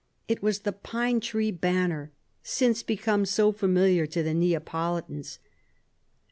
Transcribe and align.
It 0.27 0.41
was 0.41 0.61
the 0.61 0.71
"pine 0.71 1.19
tree 1.19 1.51
banner," 1.51 2.11
since 2.41 2.81
become 2.81 3.23
so 3.23 3.51
familiar 3.51 4.07
to 4.07 4.23
the 4.23 4.33
Neapolitans. 4.33 5.37